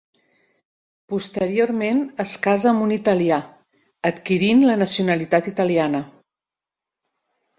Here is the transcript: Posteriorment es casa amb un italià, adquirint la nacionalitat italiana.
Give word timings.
Posteriorment 1.11 1.99
es 2.23 2.31
casa 2.45 2.69
amb 2.71 2.85
un 2.85 2.93
italià, 2.95 3.37
adquirint 4.11 4.65
la 4.71 4.77
nacionalitat 4.85 5.51
italiana. 5.55 6.01